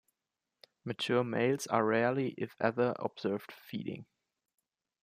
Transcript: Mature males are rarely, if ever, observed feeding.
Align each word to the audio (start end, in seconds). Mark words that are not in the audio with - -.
Mature 0.83 1.23
males 1.23 1.67
are 1.67 1.85
rarely, 1.85 2.33
if 2.39 2.55
ever, 2.59 2.95
observed 2.97 3.51
feeding. 3.51 4.07